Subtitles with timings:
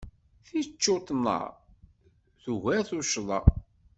[0.45, 1.37] Ticcuṭna
[2.43, 3.39] tugar tuccḍa.